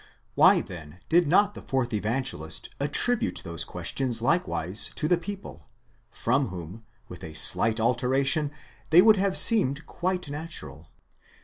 [0.33, 5.67] Why then did not the fourth Evangelist attribute those questions likewise to the people,
[6.09, 8.49] from whom, with a slight alteration,
[8.89, 10.89] they would have seemed quite natural?